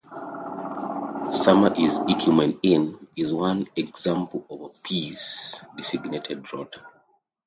[1.31, 6.81] "Sumer is icumen in" is one example of a piece designated rota.